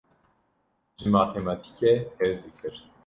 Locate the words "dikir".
2.45-2.75